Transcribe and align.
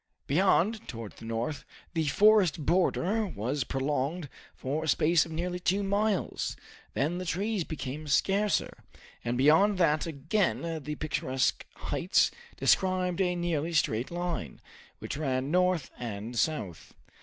Beyond, 0.25 0.87
towards 0.87 1.17
the 1.17 1.25
north, 1.25 1.63
the 1.93 2.07
forest 2.07 2.65
border 2.65 3.27
was 3.27 3.63
prolonged 3.63 4.29
for 4.55 4.83
a 4.83 4.87
space 4.87 5.27
of 5.27 5.31
nearly 5.31 5.59
two 5.59 5.83
miles; 5.83 6.57
then 6.95 7.19
the 7.19 7.23
trees 7.25 7.63
became 7.63 8.07
scarcer, 8.07 8.79
and 9.23 9.37
beyond 9.37 9.77
that 9.77 10.07
again 10.07 10.81
the 10.83 10.95
picturesque 10.95 11.67
heights 11.75 12.31
described 12.57 13.21
a 13.21 13.35
nearly 13.35 13.73
straight 13.73 14.09
line, 14.09 14.59
which 14.97 15.17
ran 15.17 15.51
north 15.51 15.91
and 15.99 16.35
south. 16.39 16.95